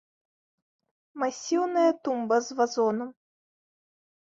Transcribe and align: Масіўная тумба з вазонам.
Масіўная 1.25 1.85
тумба 2.09 2.35
з 2.49 2.59
вазонам. 2.63 3.09